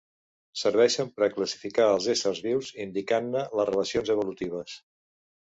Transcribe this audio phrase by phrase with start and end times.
[0.61, 4.79] Serveixen per a classificar els éssers vius indicant-ne les relacions evolutives.